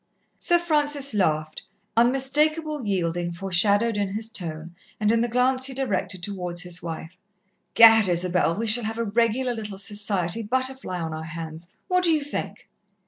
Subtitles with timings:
[0.39, 1.61] Sir Francis laughed,
[1.95, 7.15] unmistakable yielding foreshadowed in his tone, and in the glance he directed towards his wife.
[7.75, 8.07] "'Gad!
[8.09, 12.23] Isabel, we shall have a regular little society butterfly on our hands; what do you
[12.23, 12.67] think?"